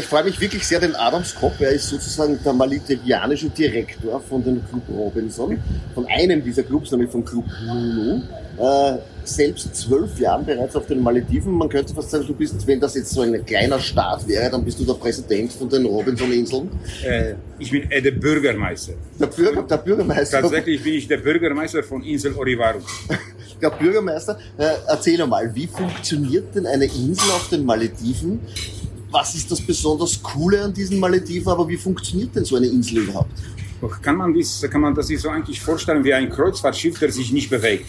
[0.00, 4.42] ich freue mich wirklich sehr, den Adams Kopp, er ist sozusagen der maledivianische Direktor von
[4.42, 5.58] dem Club Robinson,
[5.94, 8.22] von einem dieser Clubs, nämlich vom Club Nunu.
[8.58, 11.52] Äh, selbst zwölf Jahren bereits auf den Malediven.
[11.52, 14.64] Man könnte fast sagen, du bist, wenn das jetzt so ein kleiner Staat wäre, dann
[14.64, 16.68] bist du der Präsident von den Robinson-Inseln.
[17.04, 18.94] Äh, ich bin äh, der Bürgermeister.
[19.18, 20.40] Der, Bürger, der Bürgermeister?
[20.40, 22.80] Tatsächlich bin ich der Bürgermeister von Insel Orivaru.
[23.62, 28.40] der Bürgermeister, äh, erzähl mal, wie funktioniert denn eine Insel auf den Malediven?
[29.10, 32.98] Was ist das besonders Coole an diesen Malediven, aber wie funktioniert denn so eine Insel
[32.98, 33.32] überhaupt?
[34.02, 37.32] Kann man, dies, kann man das sich so eigentlich vorstellen wie ein Kreuzfahrtschiff, der sich
[37.32, 37.86] nicht bewegt?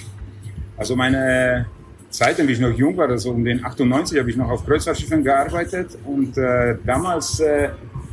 [0.77, 1.67] Also meine
[2.09, 5.23] Zeit, wenn ich noch jung war, also um den 98, habe ich noch auf Kreuzfahrtschiffen
[5.23, 7.69] gearbeitet und äh, damals äh,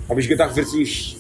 [0.09, 1.17] habe ich gedacht, wird sich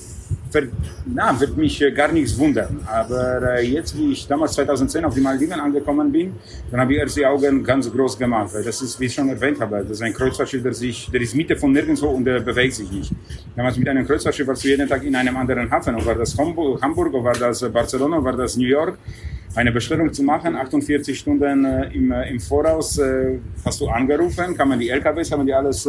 [0.52, 0.73] wird,
[1.07, 2.80] na, wird mich äh, gar nichts wundern.
[2.87, 6.34] Aber äh, jetzt, wie ich damals 2010 auf die Maldiven angekommen bin,
[6.71, 8.51] dann habe ich erst die Augen ganz groß gemacht.
[8.54, 11.21] Weil das ist, wie ich schon erwähnt habe, das ist ein Kreuzfahrtschiff, der, sich, der
[11.21, 13.13] ist Mitte von nirgendwo und der bewegt sich nicht.
[13.57, 15.95] Damals mit einem Kreuzfahrtschiff warst du jeden Tag in einem anderen Hafen.
[15.95, 18.99] Ob war das Hamburg, Hamburg war das Barcelona, war das New York
[19.54, 24.57] eine Bestellung zu machen, 48 Stunden äh, im, äh, im Voraus äh, hast du angerufen,
[24.57, 25.88] kann man die LKWs, haben die alles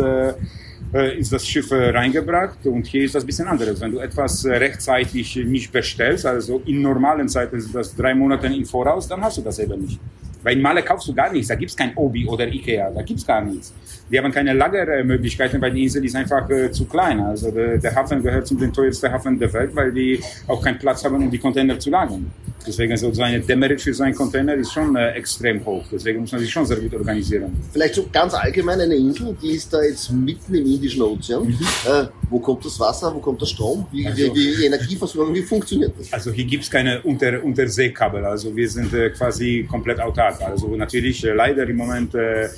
[0.93, 3.79] äh, äh, ins das Schiff äh, reingebracht und hier ist das ein bisschen anderes.
[3.79, 8.65] Wenn du etwas rechtzeitig nicht bestellst, also in normalen Zeiten ist das drei Monate im
[8.65, 9.99] Voraus, dann hast du das eben nicht.
[10.43, 13.25] Weil in Male kaufst du gar nichts, da gibt's kein Obi oder Ikea, da gibt's
[13.25, 13.73] gar nichts.
[14.11, 17.19] Die haben keine Lagermöglichkeiten, weil die Insel ist einfach äh, zu klein.
[17.19, 20.79] Also der, der Hafen gehört zu den teuersten Hafen der Welt, weil die auch keinen
[20.79, 22.31] Platz haben, um die Container zu lagern.
[22.65, 25.83] Deswegen so eine Demerit für so einen Container ist schon äh, extrem hoch.
[25.91, 27.55] Deswegen muss man sich schon sehr gut organisieren.
[27.71, 31.45] Vielleicht so ganz allgemein eine Insel, die ist da jetzt mitten im Indischen Ozean.
[31.45, 31.57] Mhm.
[31.87, 35.41] Äh, wo kommt das Wasser, wo kommt der Strom, wie, also, wie, wie Energieversorgung, wie
[35.41, 36.11] funktioniert das?
[36.13, 38.25] Also hier gibt's keine Unter Unterseekabel.
[38.25, 40.28] Also wir sind äh, quasi komplett autark.
[40.41, 42.49] Also natürlich äh, leider im Moment äh,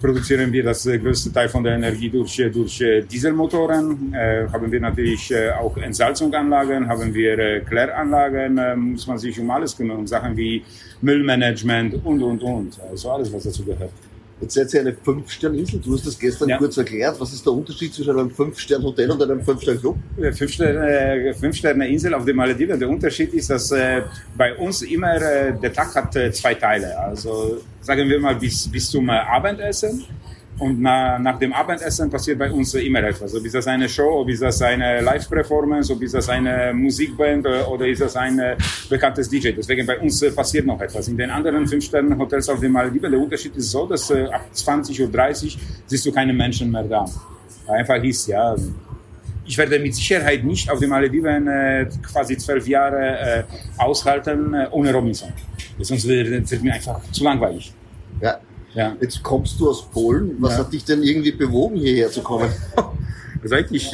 [0.00, 4.12] produzieren wir das äh, größte Teil von der Energie durch, durch Dieselmotoren.
[4.14, 9.76] Äh, haben wir natürlich auch Entsalzungsanlagen, haben wir Kläranlagen, äh, muss man sich um alles
[9.76, 10.62] kümmern, um Sachen wie
[11.00, 12.80] Müllmanagement und, und, und.
[12.90, 13.92] Also alles, was dazu gehört.
[14.38, 15.80] Jetzt seid ihr eine Fünf-Sterne-Insel.
[15.80, 16.58] Du hast das gestern ja.
[16.58, 17.18] kurz erklärt.
[17.18, 19.96] Was ist der Unterschied zwischen einem Fünf-Sterne-Hotel und einem Fünf-Sterne-Club?
[21.40, 22.78] Fünf-Sterne-Insel auf den Malediven.
[22.78, 24.02] Der Unterschied ist, dass äh,
[24.36, 26.98] bei uns immer äh, der Tag hat äh, zwei Teile.
[26.98, 30.04] Also sagen wir mal bis, bis zum Abendessen
[30.58, 33.34] und na, nach dem Abendessen passiert bei uns immer etwas.
[33.34, 37.44] Ob ist das eine Show, ob ist das eine Live-Performance, ob ist das eine Musikband
[37.44, 38.56] äh, oder ist das ein äh,
[38.88, 39.50] bekanntes DJ.
[39.50, 41.08] Deswegen bei uns äh, passiert noch etwas.
[41.08, 45.02] In den anderen Fünf-Sterne-Hotels auf den Malediven, der Unterschied ist so, dass ab 20.30
[45.56, 47.04] Uhr siehst du keine Menschen mehr da.
[47.68, 48.56] Einfach ist, ja,
[49.44, 53.44] ich werde mit Sicherheit nicht auf den Malediven äh, quasi zwölf Jahre äh,
[53.76, 55.32] aushalten äh, ohne Robinson.
[55.80, 57.72] Sonst wird, wird mir einfach zu langweilig.
[58.20, 58.38] Ja,
[58.76, 58.96] ja.
[59.00, 60.36] Jetzt kommst du aus Polen.
[60.38, 60.58] Was ja.
[60.58, 62.50] hat dich denn irgendwie bewogen, hierher zu kommen?
[63.42, 63.90] Was eigentlich?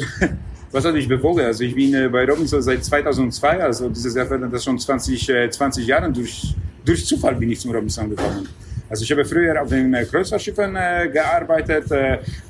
[0.72, 1.44] Was hat mich bewogen?
[1.44, 5.50] Also ich bin äh, bei Robinson seit 2002, also dieses Jahr werden das schon 20,
[5.50, 6.10] 20 Jahre.
[6.10, 6.54] Durch,
[6.84, 8.48] durch Zufall bin ich zum Robinson gekommen.
[8.88, 11.84] Also ich habe früher auf den äh, Kreuzfahrtschiffen äh, gearbeitet,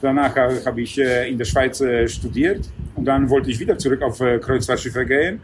[0.00, 5.04] danach habe ich in der Schweiz studiert und dann wollte ich wieder zurück auf Kreuzfahrtschiffe
[5.04, 5.40] gehen.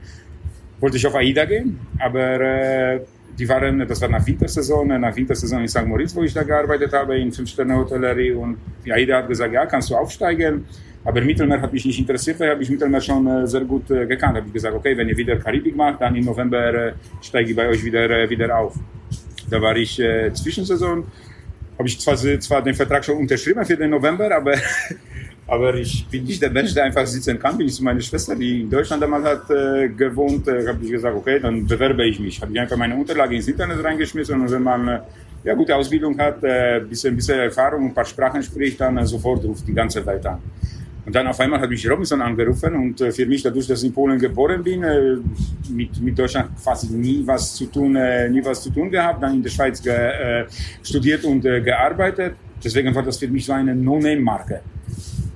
[0.81, 3.00] Wollte ich auf AIDA gehen, aber
[3.38, 5.87] die waren, das war nach Wintersaison, nach Wintersaison in St.
[5.87, 8.32] Moritz, wo ich da gearbeitet habe, in Fünf-Sterne-Hotellerie.
[8.32, 10.65] Und die AIDA hat gesagt, ja, kannst du aufsteigen.
[11.04, 14.06] Aber Mittelmeer hat mich nicht interessiert, weil habe ich Mittelmeer schon äh, sehr gut äh,
[14.06, 14.37] gekannt.
[14.37, 17.56] Habe ich gesagt, okay, wenn ihr wieder Karibik macht, dann im November äh, steige ich
[17.56, 18.75] bei euch wieder, wieder auf.
[19.49, 21.05] Da war ich äh, Zwischensaison,
[21.78, 24.55] habe ich zwar, zwar den Vertrag schon unterschrieben für den November, aber
[25.50, 27.56] Aber ich bin nicht der Mensch, der einfach sitzen kann.
[27.56, 30.91] Bin ich zu meiner Schwester, die in Deutschland damals hat äh, gewohnt, äh, habe ich
[30.91, 32.38] gesagt, okay, dann bewerbe ich mich.
[32.42, 35.00] Habe ich einfach meine Unterlage ins Internet reingeschmissen und wenn man äh,
[35.44, 39.42] ja gute Ausbildung hat, äh, bisschen, bisschen Erfahrung ein paar Sprachen spricht, dann äh, sofort
[39.42, 40.38] ruft die ganze Welt an.
[41.06, 43.88] Und dann auf einmal hat mich Robinson angerufen und äh, für mich, dadurch, dass ich
[43.88, 45.16] in Polen geboren bin, äh,
[45.70, 49.32] mit, mit Deutschland quasi nie was zu tun, äh, nie was zu tun gehabt, dann
[49.32, 50.44] in der Schweiz ge,
[50.82, 52.34] studiert und gearbeitet.
[52.62, 54.61] Deswegen war das für mich so eine No-Name-Marke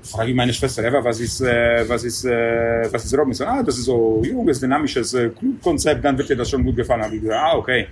[0.02, 3.46] frage ich meine Schwester, Eva, was ist, äh, was ist, äh, was ist Robinson?
[3.46, 7.02] Ah, das ist so junges, dynamisches äh, Clubkonzept, dann wird dir das schon gut gefallen.
[7.02, 7.87] Habe ich gesagt, ah, okay.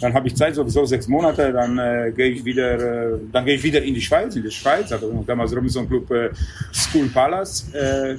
[0.00, 3.56] Dann habe ich Zeit, sowieso sechs Monate, dann äh, gehe ich wieder, äh, dann gehe
[3.56, 6.30] ich wieder in die Schweiz, in die Schweiz, also damals Robinson Club äh,
[6.72, 7.66] School Palace.
[7.74, 8.16] Äh,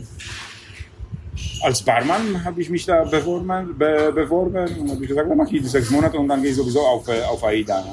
[1.63, 5.61] als Barmann habe ich mich da beworben, be, beworben und habe gesagt, dann mache ich
[5.61, 7.83] die sechs Monate und dann gehe ich sowieso auf, äh, auf AIDA.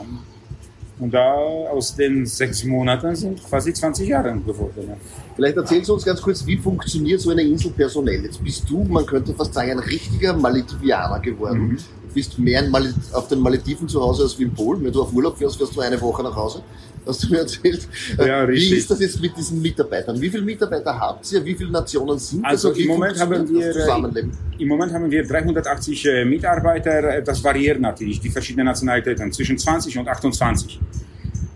[0.98, 4.94] Und da aus den sechs Monaten sind quasi 20 Jahre geworden.
[5.36, 8.24] Vielleicht erzählst du uns ganz kurz, wie funktioniert so eine Insel personell?
[8.24, 11.68] Jetzt bist du, man könnte fast sagen, ein richtiger Maledivianer geworden.
[11.68, 11.78] Mhm.
[12.12, 12.64] bist mehr
[13.12, 14.82] auf den Malediven zu Hause als wie in Polen.
[14.82, 16.62] Wenn du auf Urlaub fährst, fährst du eine Woche nach Hause.
[17.08, 17.88] Hast du mir erzählt.
[18.18, 18.70] Ja, richtig.
[18.70, 20.20] Wie ist das jetzt mit diesen Mitarbeitern?
[20.20, 21.42] Wie viele Mitarbeiter habt ihr?
[21.42, 22.78] Wie viele Nationen sind also das?
[22.78, 24.28] im Moment haben wir?
[24.58, 27.22] Im Moment haben wir 380 äh, Mitarbeiter.
[27.22, 30.78] Das variiert natürlich, die verschiedenen Nationalitäten, zwischen 20 und 28.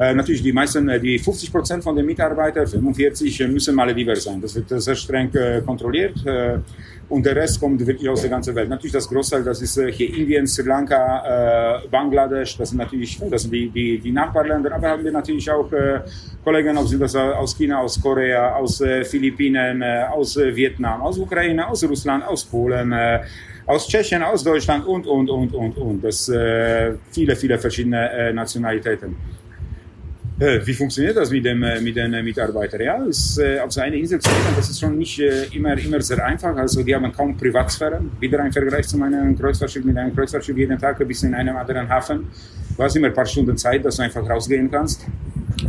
[0.02, 4.16] Äh, natürlich die meisten, äh, die 50 Prozent von den Mitarbeitern, 45 äh, müssen Malediver
[4.16, 4.40] sein.
[4.40, 5.30] Das wird sehr streng
[5.64, 6.16] kontrolliert.
[7.08, 8.68] Und der Rest kommt wirklich aus der ganzen Welt.
[8.68, 13.52] Natürlich das Großteil, das ist hier Indien, Sri Lanka, Bangladesch, das sind natürlich das sind
[13.52, 15.68] die, die, die Nachbarländer, aber haben wir natürlich auch
[16.42, 21.84] Kollegen, ob sind das aus China, aus Korea, aus Philippinen, aus Vietnam, aus Ukraine, aus
[21.84, 22.94] Russland, aus Polen,
[23.66, 26.04] aus Tschechien, aus Deutschland und, und, und, und, und.
[26.04, 26.32] Das
[27.10, 29.41] viele, viele verschiedene Nationalitäten.
[30.42, 32.80] Äh, wie funktioniert das mit, dem, äh, mit den äh, Mitarbeitern?
[32.80, 35.20] Ja, ist, auf so eine Insel zu gehen, das ist schon nicht
[35.52, 36.56] immer, immer sehr einfach.
[36.56, 38.00] Also die haben kaum Privatsphäre.
[38.18, 39.84] Wieder ein Vergleich zu meinem Kreuzfahrtschiff.
[39.84, 42.26] Mit einem Kreuzfahrtschiff jeden Tag bis in einem anderen Hafen.
[42.76, 45.06] Du hast immer ein paar Stunden Zeit, dass du einfach rausgehen kannst.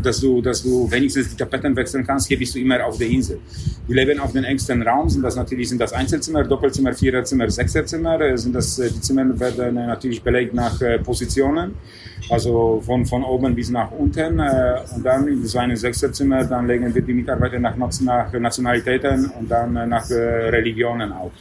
[0.02, 2.28] Dass du, dass du wenigstens die Tapeten wechseln kannst.
[2.28, 3.42] Hier bist du immer auf der Insel.
[3.88, 5.08] Die leben auf den engsten Raum.
[5.08, 8.36] Sind das natürlich sind das Einzelzimmer, Doppelzimmer, Viererzimmer, Sechserzimmer.
[8.36, 11.76] Sind das, die Zimmer werden natürlich belegt nach Positionen.
[12.30, 14.40] Also von, von oben bis nach unten.
[14.40, 19.32] Äh, und dann in so einem Sechserzimmer, dann legen wir die Mitarbeiter nach, nach Nationalitäten
[19.40, 21.32] und dann äh, nach äh, Religionen auch.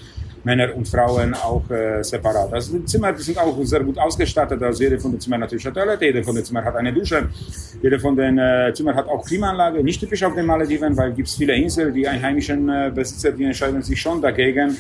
[0.45, 2.53] Männer und Frauen auch äh, separat.
[2.53, 4.61] Also die Zimmer die sind auch sehr gut ausgestattet.
[4.63, 7.29] Also jede von den Zimmern natürlich eine Toilette, jede von den Zimmern hat eine Dusche,
[7.81, 9.85] jede von den äh, Zimmern hat auch Klimaanlage.
[9.85, 13.83] Nicht typisch auf den Malediven, weil es viele Inseln, die einheimischen äh, Besitzer, die entscheiden
[13.83, 14.77] sich schon dagegen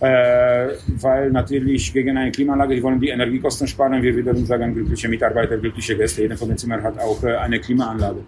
[0.00, 4.02] weil natürlich gegen eine Klimaanlage, die wollen die Energiekosten sparen.
[4.02, 6.22] Wir wiederum sagen, glückliche Mitarbeiter, glückliche Gäste.
[6.22, 8.20] Jeder von den Zimmern hat auch äh, eine Klimaanlage.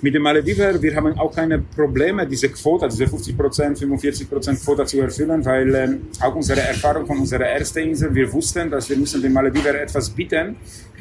[0.00, 4.64] Mit dem Malediver, wir haben auch keine Probleme, diese Quote, diese 50 Prozent, 45 Prozent
[4.64, 5.88] Quote zu erfüllen, weil äh,
[6.20, 10.08] auch unsere Erfahrung von unserer ersten Insel, wir wussten, dass wir müssen den Malediver etwas
[10.10, 10.54] bieten,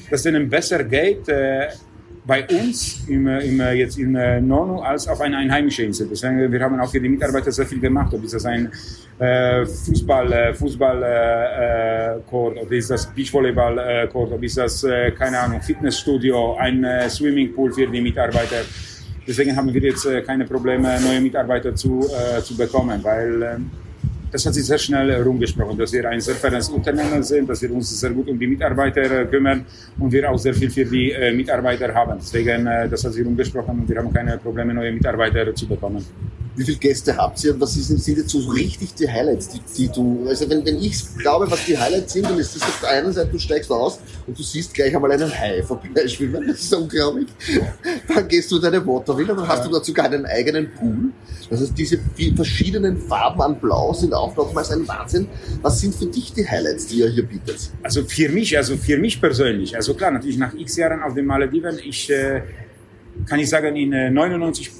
[0.09, 1.67] dass denen besser geht, äh,
[2.27, 4.11] bei uns im, im, jetzt in
[4.45, 6.07] Nonu als auf eine einheimische Insel.
[6.11, 8.13] Deswegen, wir haben auch für die Mitarbeiter sehr viel gemacht.
[8.13, 8.69] Ob ist das ein
[9.17, 14.83] äh, Fußball, äh, Fußball äh, Court, ob ist das Beachvolleyball äh, Court, ob ist das,
[14.83, 18.57] äh, keine Ahnung, Fitnessstudio, ein äh, Swimmingpool für die Mitarbeiter.
[19.25, 23.57] Deswegen haben wir jetzt äh, keine Probleme, neue Mitarbeiter zu, äh, zu bekommen, weil äh,
[24.37, 27.71] das hat sich sehr schnell herumgesprochen, dass wir ein sehr faires Unternehmen sind, dass wir
[27.73, 29.65] uns sehr gut um die Mitarbeiter kümmern
[29.97, 32.19] und wir auch sehr viel für die äh, Mitarbeiter haben.
[32.19, 36.05] Deswegen, äh, das hat sich herumgesprochen und wir haben keine Probleme, neue Mitarbeiter zu bekommen.
[36.57, 39.61] Wie viele Gäste habt ihr und was sind, sind jetzt so richtig die Highlights, die,
[39.77, 42.79] die du, also wenn, wenn ich glaube, was die Highlights sind, dann ist das auf
[42.81, 46.61] der einen Seite, du steigst aus und du siehst gleich einmal einen Hai vorbeischwimmen, das
[46.61, 47.27] ist unglaublich.
[48.07, 51.11] Dann gehst du deine Waterville und dann hast du dazu sogar einen eigenen Pool.
[51.49, 51.99] Das heißt, diese
[52.35, 55.27] verschiedenen Farben an Blau sind auch nochmals ein Wahnsinn.
[55.61, 57.69] Was sind für dich die Highlights, die ihr hier bietet?
[57.83, 61.27] Also für mich, also für mich persönlich, also klar, natürlich nach x Jahren auf den
[61.27, 62.41] Malediven, ich äh,
[63.27, 64.71] kann ich sagen, in äh, 99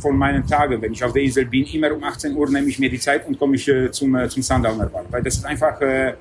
[0.00, 2.78] von meinen Tagen, wenn ich auf der Insel bin, immer um 18 Uhr nehme ich
[2.78, 5.04] mir die Zeit und komme ich äh, zum, äh, zum Sundowner Bar.
[5.10, 6.14] Weil das ist einfach, äh,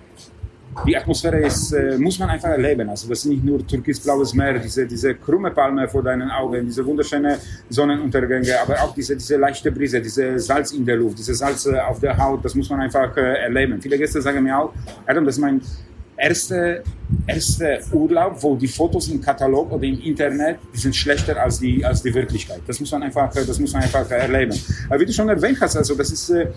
[0.86, 2.88] die Atmosphäre ist, muss man einfach erleben.
[2.88, 6.86] Also das ist nicht nur türkisblaues Meer, diese, diese krumme Palme vor deinen Augen, diese
[6.86, 7.36] wunderschönen
[7.68, 12.00] Sonnenuntergänge, aber auch diese, diese leichte Brise, diese Salz in der Luft, diese Salz auf
[12.00, 13.82] der Haut, das muss man einfach erleben.
[13.82, 14.72] Viele Gäste sagen mir auch,
[15.08, 15.62] Adam, das ist mein
[16.18, 16.84] erste,
[17.28, 21.86] erste Urlaub, wo die Fotos im Katalog oder im Internet, die sind schlechter als die,
[21.86, 22.62] als die Wirklichkeit.
[22.66, 24.60] Das muss man einfach, das muss man einfach erleben.
[24.90, 26.48] Aber wie du schon erwähnt hast, also das ist, äh,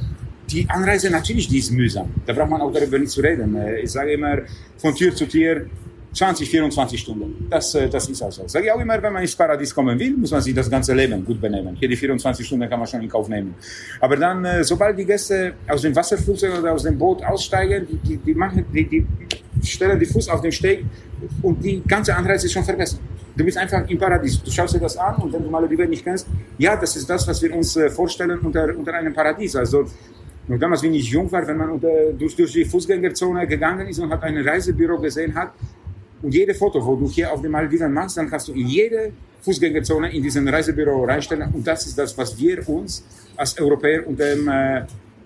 [0.51, 2.09] die Anreise natürlich, die ist mühsam.
[2.27, 3.55] Da braucht man auch darüber nicht zu reden.
[3.55, 4.39] Äh, ich sage immer,
[4.79, 5.67] von Tür zu Tür,
[6.13, 7.47] 20, 24 Stunden.
[7.49, 8.47] Das, äh, das ist also.
[8.47, 10.93] Sage ich auch immer, wenn man ins Paradies kommen will, muss man sich das ganze
[10.95, 11.77] Leben gut benehmen.
[11.79, 13.55] Hier die 24 Stunden kann man schon in Kauf nehmen.
[14.01, 18.17] Aber dann, sobald die Gäste aus dem Wasserflugzeug oder aus dem Boot aussteigen, die, die,
[18.17, 19.07] die machen, die, die
[19.63, 20.85] stellen die Fuß auf den Steg
[21.43, 22.99] und die ganze Anreise ist schon vergessen.
[23.37, 24.43] Du bist einfach im Paradies.
[24.43, 26.27] Du schaust dir das an und wenn du Malediven nicht kennst,
[26.59, 29.57] ja, das ist das, was wir uns äh, vorstellen unter, unter einem Paradies.
[29.57, 29.87] Also,
[30.49, 33.99] nur damals, wenn ich jung war, wenn man unter, durch, durch die Fußgängerzone gegangen ist
[34.01, 35.53] und hat ein Reisebüro gesehen hat,
[36.23, 39.13] und jede Foto, wo du hier auf dem Malediven machst, dann kannst du in jede
[39.43, 41.51] Fußgängerzone in diesem Reisebüro reinstellen.
[41.53, 43.03] Und das ist das, was wir uns
[43.37, 44.83] als Europäer unter dem äh,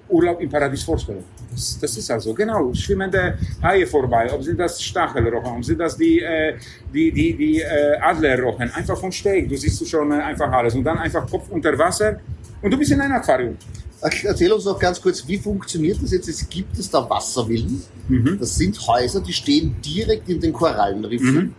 [0.08, 1.24] Urlaub im Paradies vorstellen.
[1.50, 5.96] Das, das ist also, genau, schwimmende Haie vorbei, ob sind das Stachelrochen, ob sind das
[5.96, 6.54] die, äh,
[6.92, 10.84] die, die, die äh, Adlerrochen, einfach vom Steg, du siehst schon äh, einfach alles und
[10.84, 12.20] dann einfach Kopf unter Wasser
[12.62, 13.56] und du bist in einem Aquarium.
[14.04, 16.28] Erzähl uns noch ganz kurz, wie funktioniert das jetzt?
[16.28, 17.82] Es gibt es da Wasservillen.
[18.08, 18.36] Mhm.
[18.38, 21.34] Das sind Häuser, die stehen direkt in den Korallenriffen.
[21.34, 21.54] Mhm.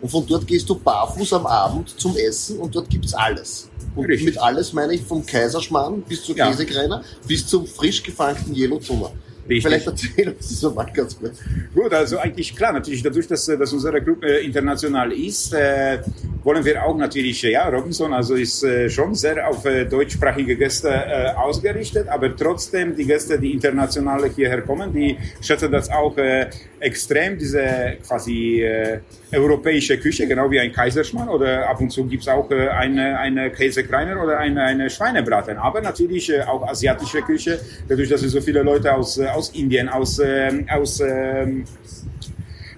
[0.00, 3.68] Und von dort gehst du barfuß am Abend zum Essen und dort gibt's alles.
[3.94, 4.26] Und Richtig.
[4.26, 6.48] mit alles meine ich vom Kaiserschmarrn bis zur ja.
[6.48, 9.12] Käsekreiner bis zum frisch gefangten Yellow Zunner.
[9.50, 9.64] Richtig.
[9.64, 11.38] Vielleicht erzählen uns das mal ganz kurz.
[11.74, 15.98] Gut, also eigentlich klar, natürlich dadurch, dass, dass unsere Club äh, international ist, äh,
[16.44, 20.88] wollen wir auch natürlich, ja, Robinson also ist äh, schon sehr auf äh, deutschsprachige Gäste
[20.88, 26.48] äh, ausgerichtet, aber trotzdem die Gäste, die international hierher kommen, die schätzen das auch äh,
[26.78, 29.00] extrem, diese quasi äh,
[29.32, 33.50] europäische Küche, genau wie ein Kaiserschmarrn oder ab und zu gibt's auch äh, eine, eine
[33.50, 38.40] Käsekreiner oder eine, eine Schweinebraten, aber natürlich äh, auch asiatische Küche, dadurch, dass wir so
[38.40, 41.46] viele Leute aus, äh, aus Indien, aus, äh, aus äh,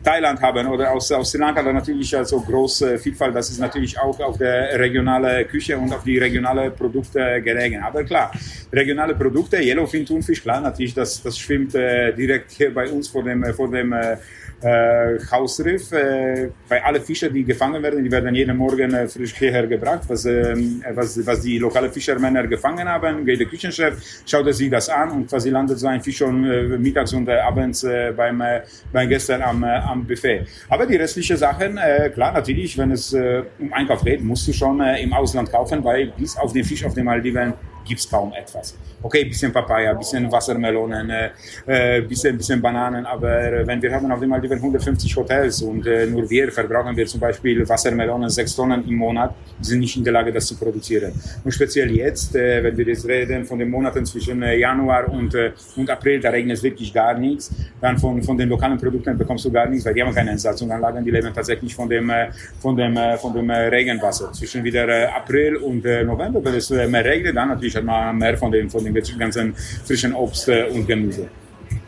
[0.03, 3.35] Thailand haben oder aus, aus Sri Lanka dann natürlich also große Vielfalt.
[3.35, 7.83] Das ist natürlich auch auf der regionale Küche und auf die regionale Produkte gelegen.
[7.83, 8.33] Aber klar,
[8.73, 13.23] regionale Produkte, Yellowfin Thunfisch, klar, natürlich, das, das schwimmt äh, direkt hier bei uns vor
[13.23, 14.17] dem, vor dem äh,
[14.63, 15.93] äh, Hausriff.
[15.93, 20.03] Äh, bei alle Fische, die gefangen werden, die werden jeden Morgen äh, frisch hierher gebracht,
[20.09, 20.55] was, äh,
[20.95, 23.25] was, was die lokale Fischermänner gefangen haben.
[23.25, 23.95] Geht der Küchenchef,
[24.27, 27.29] schaut er sich das an und quasi landet so ein Fisch schon äh, mittags und
[27.29, 28.43] äh, abends beim,
[28.93, 30.47] beim Gästen am, am Buffet.
[30.69, 31.79] Aber die restlichen Sachen,
[32.15, 36.37] klar, natürlich, wenn es um Einkauf geht, musst du schon im Ausland kaufen, weil bis
[36.37, 38.77] auf den Fisch auf den Maldiven gibt's kaum etwas.
[39.03, 41.31] Okay, bisschen Papaya, bisschen Wassermelonen, äh,
[41.67, 46.07] äh, bisschen, bisschen Bananen, aber wenn wir haben auf dem Maldiven 150 Hotels und äh,
[46.07, 50.13] nur wir verbrauchen wir zum Beispiel Wassermelonen sechs Tonnen im Monat, sind nicht in der
[50.13, 51.13] Lage, das zu produzieren.
[51.43, 55.35] Und speziell jetzt, äh, wenn wir jetzt reden von den Monaten zwischen äh, Januar und,
[55.35, 57.51] äh, und April, da regnet es wirklich gar nichts.
[57.81, 61.05] Dann von, von den lokalen Produkten bekommst du gar nichts, weil die haben keine Entsalzungsanlagen,
[61.05, 62.11] die leben tatsächlich von dem,
[62.61, 64.33] von dem, von dem Regenwasser.
[64.33, 68.51] Zwischen wieder April und November, wenn es mehr regnet, dann natürlich hat man mehr von
[68.51, 71.29] dem, von dem ganzen frischen Obst äh, und Gemüse.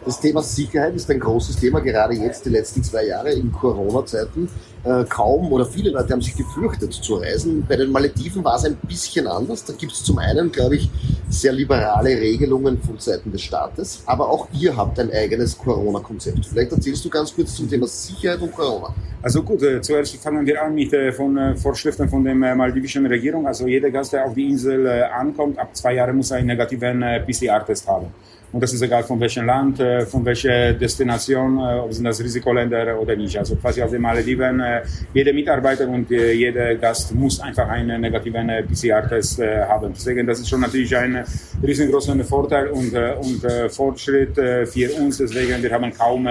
[0.05, 4.51] Das Thema Sicherheit ist ein großes Thema, gerade jetzt die letzten zwei Jahre in Corona-Zeiten.
[4.85, 7.65] Äh, kaum oder viele Leute haben sich gefürchtet zu reisen.
[7.67, 9.65] Bei den Malediven war es ein bisschen anders.
[9.65, 10.91] Da gibt es zum einen, glaube ich,
[11.31, 16.45] sehr liberale Regelungen von Seiten des Staates, aber auch ihr habt ein eigenes Corona-Konzept.
[16.45, 18.95] Vielleicht erzählst du ganz kurz zum Thema Sicherheit und Corona.
[19.23, 22.55] Also gut, äh, zuerst fangen wir an mit äh, von äh, Vorschriften von der äh,
[22.55, 23.47] maldivischen Regierung.
[23.47, 27.89] Also jeder Gast, der auf die Insel ankommt, ab zwei Jahren muss einen negativen PCR-Test
[27.89, 28.09] haben.
[28.55, 32.23] Und das ist egal von welchem Land, äh, von welcher Destination, äh, ob sind das
[32.23, 33.37] Risikoländer oder nicht.
[33.37, 34.83] Also quasi auf den Malediven, äh,
[35.13, 39.93] jeder Mitarbeiter und jeder Gast muss einfach einen negativen PCR-Test haben.
[39.93, 41.25] Deswegen, das ist schon natürlich ein
[41.67, 45.19] riesengroßer Vorteil und, und Fortschritt für uns.
[45.19, 46.29] Deswegen, wir haben kaum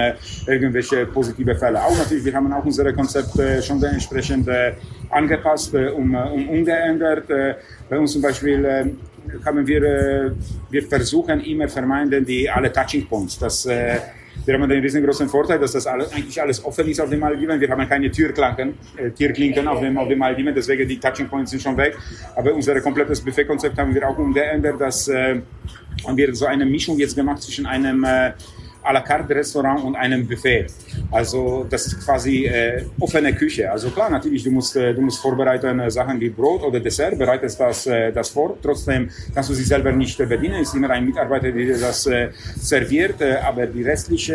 [0.47, 1.83] irgendwelche positive Fälle.
[1.83, 4.47] Auch natürlich, wir haben auch unsere Konzepte schon entsprechend
[5.09, 7.27] angepasst, um umgeändert.
[7.89, 8.95] Bei uns zum Beispiel
[9.45, 10.31] haben wir, äh,
[10.69, 13.37] wir versuchen immer vermeiden die alle Touching Points.
[13.39, 13.99] Das, äh,
[14.45, 17.59] wir haben den riesengroßen Vorteil, dass das alles, eigentlich alles offen ist auf den Maldiven.
[17.59, 21.51] Wir haben keine Türklinken, äh, Türklinken auf dem, auf den Maldiven, deswegen die Touching Points
[21.51, 21.97] sind schon weg.
[22.35, 25.41] Aber unser komplettes Buffet-Konzept haben wir auch umgeändert, dass äh,
[26.05, 28.31] haben wir so eine Mischung jetzt gemacht zwischen einem äh,
[28.83, 30.67] à la carte Restaurant und einem Buffet.
[31.11, 33.71] Also das ist quasi äh, offene Küche.
[33.71, 37.17] Also klar, natürlich, du musst, äh, du musst vorbereiten äh, Sachen wie Brot oder Dessert,
[37.17, 38.57] bereitest das, äh, das vor.
[38.61, 40.55] Trotzdem kannst du sie selber nicht äh, bedienen.
[40.61, 43.21] Es ist immer ein Mitarbeiter, der das äh, serviert.
[43.21, 44.33] Aber die restlichen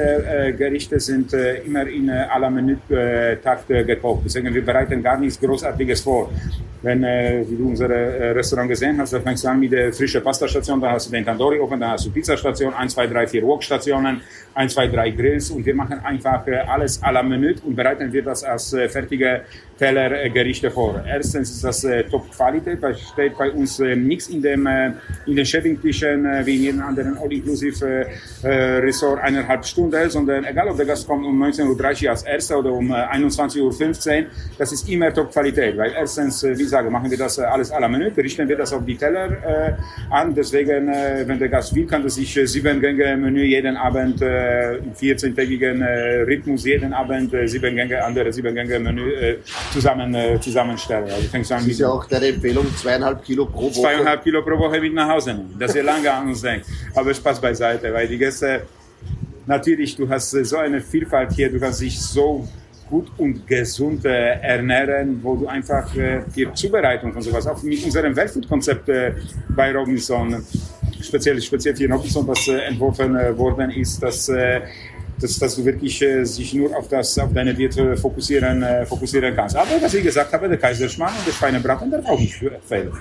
[0.57, 1.33] Gerichte sind
[1.64, 4.23] immer in äh, aller Menü-Takt äh, gekocht.
[4.25, 6.31] Deswegen wir bereiten gar nichts Großartiges vor.
[6.81, 10.93] Wenn du unser Restaurant gesehen hast, dann fängst du an mit der frischen Pastastation, dann
[10.93, 14.21] hast du den Tandoori Ofen, dann hast du Pizzastation, 1, 2, 3, 4 Wokstationen,
[14.59, 18.12] 1, 2, 3 Grills und wir machen einfach äh, alles à la Minute und bereiten
[18.12, 19.42] wir das als äh, fertige
[19.78, 21.00] Tellergerichte vor.
[21.07, 24.68] Erstens ist das äh, Top-Qualität, da steht bei uns nichts in, dem,
[25.26, 31.07] in den Shaving-Tischen wie in jedem anderen All-Inclusive-Resort eineinhalb Stunden, sondern egal ob der Gast
[31.07, 33.71] kommt um 19.30 Uhr als Erster oder um äh, 21.15 Uhr,
[34.59, 38.21] das ist immer Top-Qualität, weil erstens, wie gesagt, machen wir das alles à la Minute,
[38.21, 39.78] richten wir das auf die Teller
[40.11, 45.82] an, deswegen, wenn der Gast will, kann er sich sieben Gänge-Menü jeden Abend im 14-tägigen
[45.82, 49.37] äh, Rhythmus jeden Abend äh, sieben Gänge, andere sieben Gänge-Menü äh,
[49.73, 51.12] zusammen, äh, zusammenstelle.
[51.12, 53.80] Also fängst an das ist ja auch deine Empfehlung, zweieinhalb Kilo pro Woche.
[53.80, 56.66] Zweieinhalb Kilo pro Woche mit nach Hause nehmen, dass ihr lange an uns denkt.
[56.94, 58.62] Aber Spaß beiseite, weil die Gäste,
[59.47, 62.47] natürlich, du hast so eine Vielfalt hier, du kannst dich so
[62.88, 67.85] gut und gesund äh, ernähren, wo du einfach äh, die Zubereitung von sowas, auch mit
[67.85, 69.12] unserem Wellfood-Konzept äh,
[69.50, 70.44] bei Robinson,
[71.00, 74.61] speziell, speziell für Robinson, was äh, entworfen äh, worden ist, dass äh,
[75.21, 79.35] dass, dass du wirklich äh, sich nur auf, das, auf deine Diät fokussieren, äh, fokussieren
[79.35, 79.57] kannst.
[79.57, 82.93] Aber was ich gesagt habe, der Kaiserschmarrn und der Schweinebraten darf auch nicht fehlen.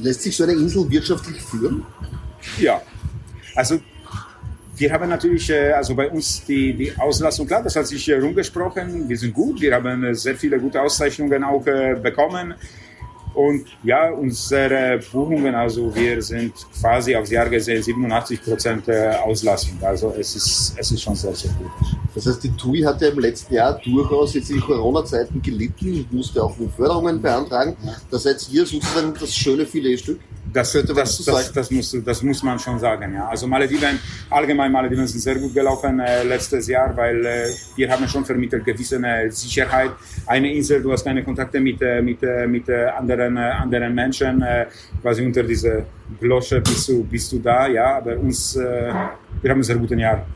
[0.00, 1.84] Lässt sich so eine Insel wirtschaftlich führen?
[2.58, 2.80] Ja.
[3.54, 3.78] Also
[4.76, 9.08] wir haben natürlich, äh, also bei uns die, die Auslastung, klar, das hat sich rumgesprochen,
[9.08, 12.54] wir sind gut, wir haben sehr viele gute Auszeichnungen auch bekommen.
[13.34, 19.78] Und ja, unsere Buchungen, also wir sind quasi aufs Jahr gesehen 87 Prozent äh, Auslastung.
[19.82, 21.70] Also es ist, es ist schon sehr, sehr gut.
[22.14, 26.12] Das heißt, die TUI hat ja im letzten Jahr durchaus jetzt in Corona-Zeiten gelitten und
[26.12, 27.76] musste auch Förderungen beantragen.
[28.10, 30.20] Da seid ihr sozusagen das schöne Filetstück.
[30.52, 33.14] Das, das, das, das, muss, das muss man schon sagen.
[33.14, 33.28] Ja.
[33.28, 38.08] Also Malediven, allgemein Malediven sind sehr gut gelaufen äh, letztes Jahr, weil äh, wir haben
[38.08, 39.92] schon vermittelt gewisse äh, Sicherheit.
[40.26, 44.66] Eine Insel, du hast keine Kontakte mit, äh, mit, äh, mit anderen, anderen Menschen, äh,
[45.00, 45.84] quasi unter dieser
[46.18, 47.96] Glosche bist du, bist du da, ja.
[47.98, 48.92] Aber uns, äh,
[49.42, 50.26] wir haben ein sehr gutes Jahr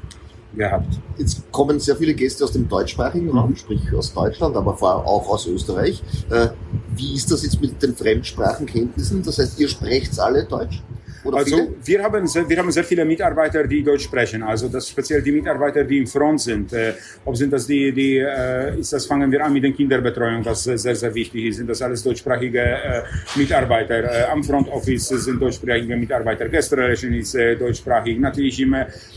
[0.56, 0.98] gehabt.
[1.18, 3.56] Jetzt kommen sehr viele Gäste aus dem deutschsprachigen Raum, mhm.
[3.56, 6.02] sprich aus Deutschland, aber auch aus Österreich.
[6.30, 6.48] Äh,
[6.96, 9.22] wie ist das jetzt mit den Fremdsprachenkenntnissen?
[9.22, 10.82] Das heißt, ihr sprecht alle Deutsch?
[11.24, 11.68] Oder also viele?
[11.84, 14.42] wir haben, sehr, wir haben sehr viele Mitarbeiter, die Deutsch sprechen.
[14.42, 16.72] Also das speziell die Mitarbeiter, die im Front sind.
[16.72, 16.92] Äh,
[17.24, 20.64] ob sind das die, die äh, ist das fangen wir an mit den Kinderbetreuung, was
[20.64, 21.56] sehr sehr wichtig ist.
[21.56, 23.02] Sind das alles deutschsprachige äh,
[23.36, 24.04] Mitarbeiter?
[24.04, 26.48] Äh, am Front Office sind deutschsprachige Mitarbeiter.
[26.48, 28.18] Gästerelation ist äh, deutschsprachig.
[28.18, 28.76] Natürlich im,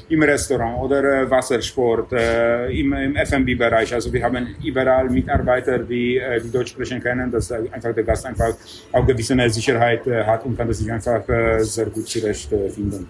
[0.09, 2.13] im Restaurant oder äh, Wassersport,
[2.69, 3.93] im, im F&B-Bereich.
[3.93, 8.53] Also wir haben überall Mitarbeiter, die, die Deutsch sprechen können, dass einfach der Gast einfach
[8.91, 11.23] auch gewisse Sicherheit hat und kann das sich einfach
[11.59, 13.07] sehr gut Bucireste, Finland.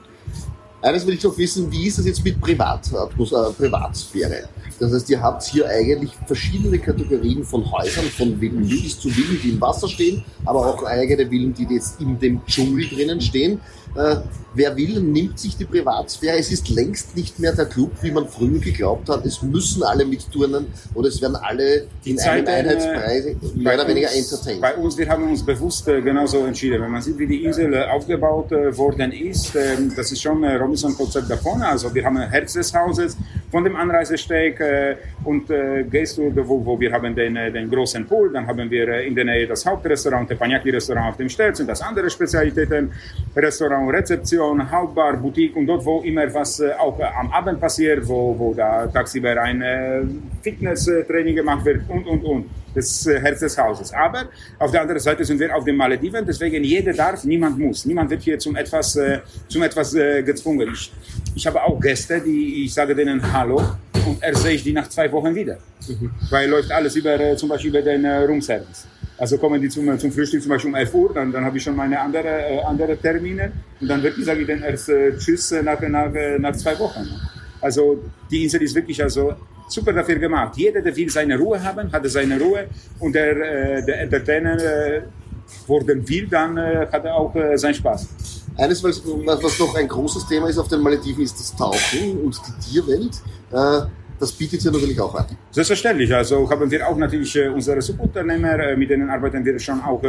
[0.81, 4.47] Eines will ich noch wissen, wie ist das jetzt mit Privat, äh, Privatsphäre?
[4.79, 9.39] Das heißt, ihr habt hier eigentlich verschiedene Kategorien von Häusern, von Villen bis zu Villen,
[9.43, 13.59] die im Wasser stehen, aber auch eigene Villen, die jetzt in dem Dschungel drinnen stehen.
[13.95, 14.17] Äh,
[14.53, 16.37] wer will, nimmt sich die Privatsphäre.
[16.37, 19.25] Es ist längst nicht mehr der Club, wie man früher geglaubt hat.
[19.25, 23.87] Es müssen alle mitturnen oder es werden alle die in Zeit, einem Einheitspreis mehr oder
[23.87, 24.61] weniger entertained.
[24.61, 26.81] Bei uns, wir haben uns bewusst äh, genauso entschieden.
[26.81, 30.43] Wenn man sieht, wie die Insel äh, aufgebaut äh, worden ist, ähm, das ist schon
[30.67, 31.61] Robinson-Konzept davon.
[31.61, 33.17] Also wir haben ein Herz des Hauses
[33.49, 34.61] von dem Anreisesteg
[35.23, 35.47] und
[35.89, 39.25] gehst du, wo, wo wir haben den, den großen Pool, dann haben wir in der
[39.25, 42.91] Nähe das Hauptrestaurant, Teppanyaki-Restaurant auf dem Stelz und das andere Spezialitäten,
[43.35, 48.53] Restaurant, Rezeption, Hauptbar, Boutique und dort, wo immer was auch am Abend passiert, wo, wo
[48.53, 52.45] da tagsüber ein Fitnesstraining gemacht wird und, und, und
[52.77, 53.91] das Herz des Hauses.
[53.91, 54.25] Aber
[54.59, 57.85] auf der anderen Seite sind wir auf den Malediven, deswegen jeder darf, niemand muss.
[57.85, 60.69] Niemand wird hier zum etwas, äh, zum etwas äh, gezwungen.
[60.71, 60.91] Ich,
[61.35, 63.61] ich habe auch Gäste, die ich sage denen Hallo
[64.05, 65.57] und er sehe ich die nach zwei Wochen wieder.
[65.87, 66.11] Mhm.
[66.29, 68.85] Weil läuft alles über, äh, zum Beispiel über den äh, Roomservice.
[69.17, 71.63] Also kommen die zum, zum Frühstück zum Beispiel um 11 Uhr, dann, dann habe ich
[71.63, 73.51] schon meine andere, äh, andere Termine
[73.81, 76.77] und dann wirklich sage ich dann erst äh, Tschüss äh, nach, nach, äh, nach zwei
[76.77, 77.07] Wochen.
[77.59, 79.33] Also die Insel ist wirklich also
[79.67, 80.55] super dafür gemacht.
[80.55, 82.67] Jeder, der will seine Ruhe haben, hatte seine Ruhe
[82.99, 85.01] und der, äh, der Entertainer äh,
[85.67, 88.09] worden will, dann hat er auch seinen Spaß.
[88.57, 92.37] Eines, was, was noch ein großes Thema ist auf den Malediven, ist das Tauchen und
[92.45, 93.21] die Tierwelt.
[94.19, 95.25] Das bietet ihr natürlich auch an.
[95.51, 96.13] Selbstverständlich.
[96.13, 100.01] Also haben wir auch natürlich unsere Subunternehmer, mit denen arbeiten wir schon auch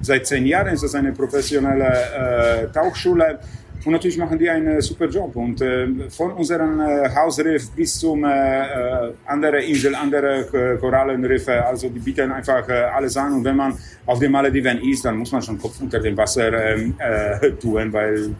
[0.00, 0.68] seit zehn Jahren.
[0.68, 3.38] Es ist eine professionelle Tauchschule.
[3.86, 5.36] Und natürlich machen die einen super Job.
[5.36, 11.64] Und äh, von unserem äh, Hausriff bis zum äh, äh andere Insel, andere äh, Korallenriffe,
[11.64, 13.34] also die bieten einfach äh, alles an.
[13.34, 16.52] Und wenn man auf dem Malediven ist, dann muss man schon Kopf unter dem Wasser
[16.52, 18.34] ähm, äh, tun, weil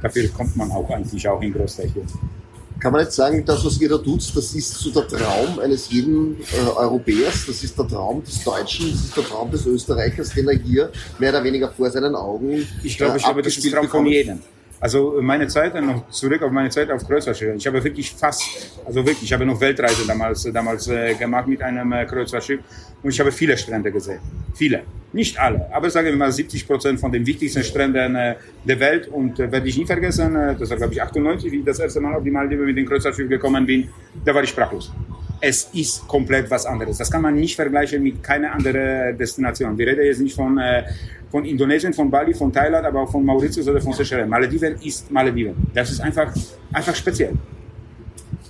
[0.00, 2.02] dafür kommt man auch eigentlich auch in Großfläche.
[2.78, 5.90] Kann man jetzt sagen, das, was ihr da tut, das ist so der Traum eines
[5.90, 10.32] jeden äh, Europäers, das ist der Traum des Deutschen, das ist der Traum des Österreichers,
[10.34, 13.64] den er hier mehr oder weniger vor seinen Augen Ich glaube, ich glaube, das ist
[13.64, 14.38] der Traum von jedem.
[14.80, 17.56] Also meine Zeit, noch zurück auf meine Zeit auf Kreuzfahrtschiffen.
[17.56, 18.42] Ich habe wirklich fast,
[18.86, 22.60] also wirklich, ich habe noch Weltreise damals, damals äh, gemacht mit einem äh, Kreuzfahrtschiff
[23.02, 24.20] und ich habe viele Strände gesehen.
[24.54, 24.82] Viele.
[25.12, 29.08] Nicht alle, aber sagen wir mal 70 Prozent von den wichtigsten Stränden äh, der Welt
[29.08, 31.78] und äh, werde ich nie vergessen, äh, das war glaube ich 98, wie ich das
[31.80, 33.88] erste Mal auf die Maldiven mit dem Kreuzfahrtschiff gekommen bin,
[34.24, 34.92] da war ich sprachlos
[35.40, 36.98] es ist komplett was anderes.
[36.98, 39.78] Das kann man nicht vergleichen mit keiner anderen Destination.
[39.78, 40.82] Wir reden jetzt nicht von, äh,
[41.30, 44.28] von Indonesien, von Bali, von Thailand, aber auch von Mauritius oder von Seychellen.
[44.28, 45.54] Malediven ist Malediven.
[45.74, 46.32] Das ist einfach,
[46.72, 47.34] einfach speziell.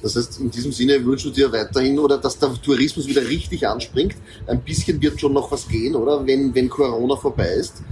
[0.03, 3.67] Das heißt, in diesem Sinne wünschst du dir weiterhin, oder dass der Tourismus wieder richtig
[3.67, 4.15] anspringt.
[4.47, 6.25] Ein bisschen wird schon noch was gehen, oder?
[6.25, 7.83] Wenn, wenn Corona vorbei ist.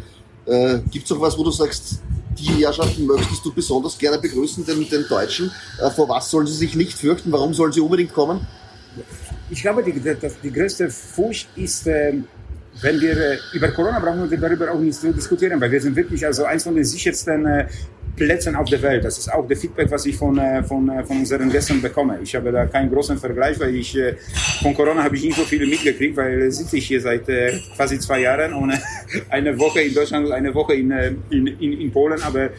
[0.46, 2.01] Äh, Gibt es auch was, wo du sagst,
[2.38, 5.51] die Herrschaften möchtest du besonders gerne begrüßen, den, den Deutschen?
[5.81, 7.33] Äh, vor was sollen sie sich nicht fürchten?
[7.33, 8.46] Warum sollen sie unbedingt kommen?
[9.51, 12.27] Ich glaube, die, die, die größte Furcht ist, ähm,
[12.82, 15.96] wenn wir äh, über Corona brauchen wir darüber auch nicht zu diskutieren, weil wir sind
[15.96, 17.66] wirklich also eins von den sichersten äh,
[18.16, 19.04] Plätzen auf der Welt.
[19.04, 22.18] Das ist auch der Feedback, was ich von, äh, von, von unseren Gästen bekomme.
[22.22, 23.98] Ich habe da keinen großen Vergleich, weil ich
[24.62, 27.26] von Corona habe ich nicht so viel mitgekriegt, weil sitze ich hier seit
[27.74, 28.72] quasi zwei Jahren und
[29.28, 30.90] eine Woche in Deutschland und eine Woche in,
[31.30, 32.50] in, in, in Polen, aber,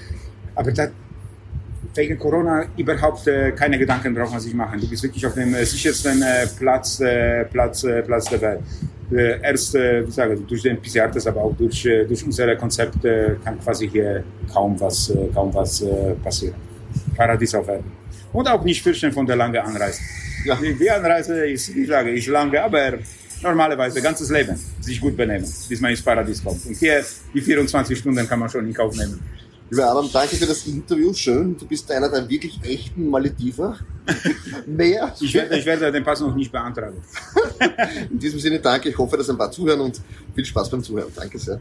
[0.55, 0.89] aber da,
[1.97, 4.79] wegen Corona überhaupt äh, keine Gedanken braucht man sich machen.
[4.79, 8.59] Du bist wirklich auf dem äh, sichersten äh, Platz, äh, Platz, Platz der Welt.
[9.41, 13.89] erst, wie sage, durch den PCR-Test, aber auch durch, durch unser Konzept äh, kann quasi
[13.89, 15.83] hier kaum was, kaum was
[16.23, 16.55] passieren.
[17.15, 17.91] Paradies auf Erden.
[18.33, 20.01] Und auch nicht fürchten von der langen Anreise.
[20.45, 20.55] Ja.
[20.61, 22.93] Die, die Anreise ist, wie sage ich, lange, aber
[23.41, 26.65] normalerweise ganzes Leben sich gut benehmen, bis man ins Paradies kommt.
[26.65, 29.19] Und hier die 24 Stunden kann man schon in Kauf nehmen.
[29.69, 31.13] Lieber Adam, danke für das Interview.
[31.13, 31.57] Schön.
[31.57, 33.77] Du bist einer der wirklich echten Malediver.
[34.65, 35.13] Mehr.
[35.19, 37.01] Ich werde, ich werde den Pass noch nicht beantragen.
[38.09, 38.89] In diesem Sinne danke.
[38.89, 39.99] Ich hoffe, dass ein paar zuhören und
[40.33, 41.11] viel Spaß beim Zuhören.
[41.13, 41.59] Danke sehr.